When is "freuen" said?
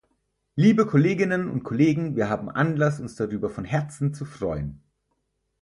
4.25-4.81